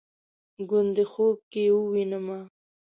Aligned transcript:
ګوندې 0.69 1.03
خوب 1.11 1.37
کې 1.51 1.61
ووینمه 1.75 2.39